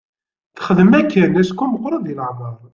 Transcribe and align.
Texdem 0.55 0.91
akken 0.99 1.31
acku 1.41 1.65
meqqret 1.67 2.01
deg 2.05 2.15
leɛmer. 2.17 2.53